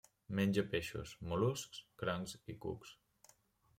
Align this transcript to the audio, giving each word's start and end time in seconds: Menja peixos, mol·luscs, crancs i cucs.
Menja 0.37 0.63
peixos, 0.71 1.13
mol·luscs, 1.33 1.83
crancs 2.03 2.35
i 2.55 2.59
cucs. 2.65 2.95